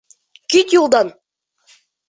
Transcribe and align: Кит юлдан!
Кит 0.53 0.67
юлдан! 0.79 1.07